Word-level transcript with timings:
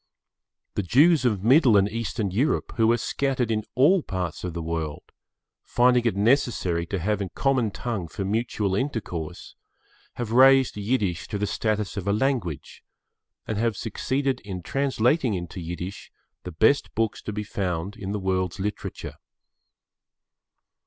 The 0.73 0.81
Jews 0.81 1.25
of 1.25 1.43
Middle 1.43 1.77
and 1.77 1.87
Eastern 1.87 2.31
Europe, 2.31 2.73
who 2.77 2.91
are 2.91 2.97
scattered 2.97 3.51
in 3.51 3.63
all 3.75 4.01
parts 4.01 4.43
of 4.43 4.55
the 4.55 4.61
world, 4.63 5.03
finding 5.63 6.05
it 6.05 6.15
necessary 6.15 6.87
to 6.87 6.97
have 6.97 7.21
a 7.21 7.29
common 7.29 7.69
tongue 7.69 8.07
for 8.07 8.25
mutual 8.25 8.73
intercourse, 8.73 9.53
have 10.15 10.31
raised 10.31 10.75
Yiddish 10.75 11.27
to 11.27 11.37
the 11.37 11.45
status 11.45 11.97
of 11.97 12.07
a 12.07 12.13
language, 12.13 12.83
and 13.45 13.59
have 13.59 13.77
succeeded 13.77 14.39
in 14.39 14.63
translating 14.63 15.35
into 15.35 15.59
Yiddish 15.61 16.11
the 16.45 16.51
best 16.51 16.95
books 16.95 17.21
to 17.21 17.31
be 17.31 17.43
found 17.43 17.95
in 17.95 18.11
the 18.11 18.17
world's 18.19 18.59
literature. 18.59 19.17